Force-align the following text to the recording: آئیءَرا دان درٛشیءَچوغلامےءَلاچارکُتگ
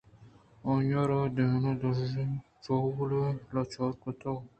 آئیءَرا 0.71 1.19
دان 1.35 1.51
درٛشیءَچوغلامےءَلاچارکُتگ 1.79 4.39